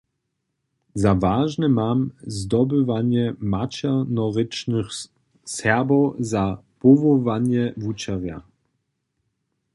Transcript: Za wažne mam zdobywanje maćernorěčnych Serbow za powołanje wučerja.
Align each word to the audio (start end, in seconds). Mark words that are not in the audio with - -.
Za 1.01 1.11
wažne 1.25 1.67
mam 1.77 1.99
zdobywanje 2.37 3.25
maćernorěčnych 3.53 4.89
Serbow 5.55 6.05
za 6.31 6.43
powołanje 6.79 7.63
wučerja. 7.81 8.37